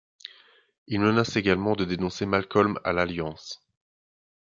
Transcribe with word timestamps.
Il 0.87 0.99
menace 0.99 1.35
également 1.35 1.75
de 1.75 1.85
dénoncer 1.85 2.25
Malcolm 2.25 2.79
à 2.83 2.91
l'Alliance. 2.91 3.63